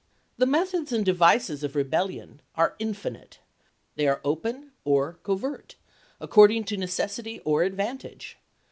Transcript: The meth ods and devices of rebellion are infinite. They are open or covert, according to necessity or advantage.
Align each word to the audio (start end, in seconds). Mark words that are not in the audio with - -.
The 0.39 0.47
meth 0.47 0.73
ods 0.73 0.91
and 0.91 1.05
devices 1.05 1.63
of 1.63 1.75
rebellion 1.75 2.41
are 2.55 2.75
infinite. 2.79 3.37
They 3.93 4.07
are 4.07 4.19
open 4.25 4.71
or 4.83 5.19
covert, 5.21 5.75
according 6.19 6.63
to 6.63 6.77
necessity 6.77 7.39
or 7.41 7.61
advantage. 7.61 8.39